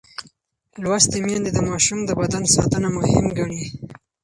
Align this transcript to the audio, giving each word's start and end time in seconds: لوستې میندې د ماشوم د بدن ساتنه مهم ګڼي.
لوستې 0.83 1.19
میندې 1.27 1.51
د 1.53 1.59
ماشوم 1.69 1.99
د 2.05 2.11
بدن 2.19 2.43
ساتنه 2.55 2.87
مهم 2.97 3.25
ګڼي. 3.37 3.63